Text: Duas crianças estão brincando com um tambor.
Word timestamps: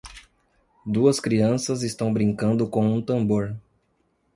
Duas 0.83 1.19
crianças 1.19 1.83
estão 1.83 2.11
brincando 2.11 2.67
com 2.67 2.83
um 2.87 2.99
tambor. 2.99 3.55